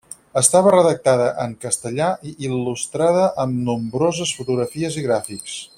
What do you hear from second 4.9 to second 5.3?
i